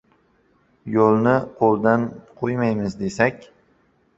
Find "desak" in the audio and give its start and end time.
3.03-3.47